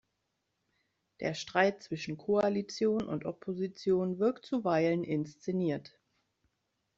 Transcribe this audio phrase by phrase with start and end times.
[1.19, 5.99] Der Streit zwischen Koalition und Opposition wirkt zuweilen inszeniert.